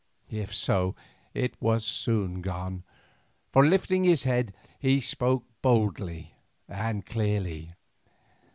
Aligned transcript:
If 0.31 0.51
so, 0.51 0.95
it 1.35 1.53
was 1.61 1.85
soon 1.85 2.41
gone, 2.41 2.81
for 3.53 3.63
lifting 3.63 4.03
his 4.03 4.23
head, 4.23 4.51
he 4.79 4.99
spoke 4.99 5.43
boldly 5.61 6.33
and 6.67 7.05
clearly. 7.05 7.75